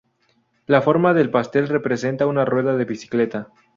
[0.65, 3.49] La forma del pastel representa una rueda de bicicleta.